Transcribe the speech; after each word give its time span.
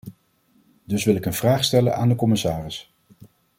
Dus 0.83 1.03
wil 1.03 1.15
ik 1.15 1.25
een 1.25 1.33
vraag 1.33 1.63
stellen 1.63 1.95
aan 1.95 2.09
de 2.09 2.15
commissaris. 2.15 2.93